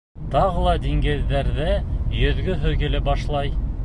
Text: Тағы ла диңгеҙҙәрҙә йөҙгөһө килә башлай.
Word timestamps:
Тағы 0.35 0.61
ла 0.67 0.71
диңгеҙҙәрҙә 0.85 1.67
йөҙгөһө 2.21 2.73
килә 2.85 3.03
башлай. 3.11 3.53